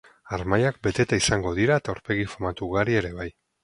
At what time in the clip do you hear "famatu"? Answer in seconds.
2.35-2.71